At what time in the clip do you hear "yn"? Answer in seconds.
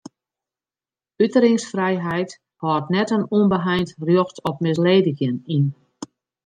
5.57-5.65